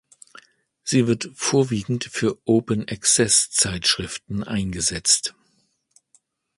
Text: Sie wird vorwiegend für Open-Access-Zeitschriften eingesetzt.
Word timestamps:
Sie 0.83 1.05
wird 1.05 1.29
vorwiegend 1.35 2.05
für 2.05 2.39
Open-Access-Zeitschriften 2.45 4.43
eingesetzt. 4.43 5.35